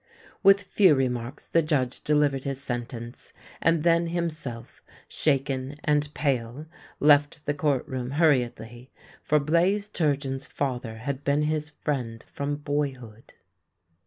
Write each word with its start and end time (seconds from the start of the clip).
With 0.41 0.63
few 0.63 0.95
remarks 0.95 1.45
the 1.45 1.61
judge 1.61 2.03
delivered 2.03 2.43
his 2.43 2.59
sentence, 2.59 3.33
and 3.61 3.83
then 3.83 4.07
himself, 4.07 4.81
shaken 5.07 5.75
and 5.83 6.11
pale, 6.15 6.65
left 6.99 7.45
the 7.45 7.53
court 7.53 7.87
room 7.87 8.09
hurriedly, 8.17 8.89
for 9.21 9.39
Blaze 9.39 9.89
Turgeon's 9.91 10.47
father 10.47 10.97
had 10.97 11.23
been 11.23 11.43
his 11.43 11.69
friend 11.69 12.25
from 12.33 12.55
boyhood. 12.55 13.35